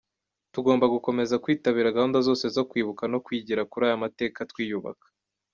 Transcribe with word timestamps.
Tugomba 0.53 0.85
gukomeza 0.93 1.39
kwitabira 1.43 1.95
gahunda 1.97 2.19
zose 2.27 2.45
zo 2.55 2.63
kwibuka 2.69 3.03
no 3.11 3.19
kwigira 3.25 3.61
kuri 3.71 3.83
aya 3.87 4.03
mateka 4.03 4.39
twiyubaka. 4.51 5.05